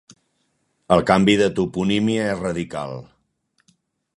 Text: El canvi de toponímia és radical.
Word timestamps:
El 0.95 1.03
canvi 1.09 1.35
de 1.41 1.49
toponímia 1.59 2.25
és 2.33 2.41
radical. 2.47 2.99